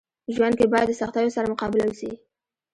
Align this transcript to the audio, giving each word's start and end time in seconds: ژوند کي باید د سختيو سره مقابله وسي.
ژوند 0.35 0.53
کي 0.59 0.65
باید 0.73 0.87
د 0.89 0.93
سختيو 1.01 1.33
سره 1.35 1.51
مقابله 1.53 1.83
وسي. 1.87 2.11